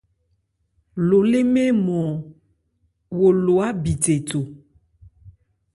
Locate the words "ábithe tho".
3.67-4.39